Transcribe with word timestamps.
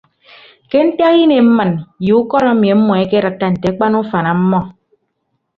Ke 0.69 0.77
ntak 0.87 1.13
inem 1.23 1.45
mmịn 1.49 1.71
ye 2.05 2.13
ukọt 2.21 2.45
emi 2.51 2.67
ọmmọ 2.75 2.93
ekedatta 3.03 3.45
nte 3.53 3.67
akpan 3.71 3.93
ufan 4.01 4.25
ọmmọ. 4.33 4.59